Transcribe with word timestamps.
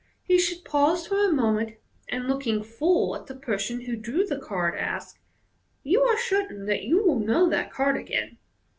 He 0.23 0.39
should 0.39 0.65
pause 0.65 1.05
for 1.05 1.23
a 1.23 1.31
moment, 1.31 1.77
and, 2.09 2.25
looking 2.27 2.63
full 2.63 3.15
at 3.15 3.27
the 3.27 3.35
person 3.35 3.81
who 3.81 3.95
drew 3.95 4.25
the 4.25 4.39
card, 4.39 4.73
ask," 4.75 5.19
You 5.83 6.01
are 6.01 6.17
certain 6.17 6.65
that 6.65 6.81
you 6.81 7.05
will 7.05 7.19
know 7.19 7.47
that 7.49 7.71
card 7.71 7.97
again 7.97 8.39